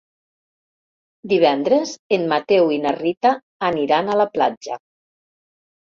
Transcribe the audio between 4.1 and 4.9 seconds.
a la platja.